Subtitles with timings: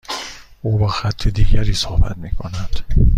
[0.61, 2.95] او با خط دیگری صحبت میکند.